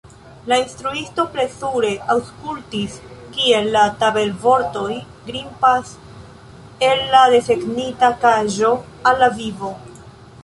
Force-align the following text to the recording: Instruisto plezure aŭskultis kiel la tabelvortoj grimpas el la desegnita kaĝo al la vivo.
Instruisto 0.55 1.23
plezure 1.33 1.89
aŭskultis 2.13 2.95
kiel 3.35 3.67
la 3.75 3.83
tabelvortoj 4.03 4.95
grimpas 5.27 5.91
el 6.89 7.03
la 7.17 7.21
desegnita 7.35 8.09
kaĝo 8.25 8.73
al 9.11 9.23
la 9.25 9.29
vivo. 9.43 9.71